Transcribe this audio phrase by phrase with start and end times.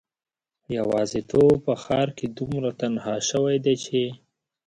[0.77, 4.01] یوازیتوب په ښار کې دومره تنها شوی دی چې